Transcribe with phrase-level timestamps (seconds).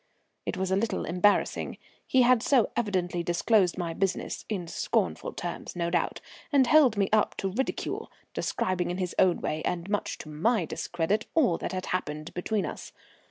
[0.47, 5.75] It was a little embarrassing; he had so evidently disclosed my business, in scornful terms
[5.75, 10.17] no doubt, and held me up to ridicule, describing in his own way and much
[10.17, 12.91] to my discredit all that had happened between us.